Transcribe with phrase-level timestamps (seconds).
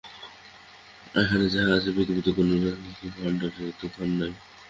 [1.15, 4.31] এখানে যাহা আছে পৃথিবীতে কোনো রাজরাজেশ্বরের ভাণ্ডারেও এত ধন নাই।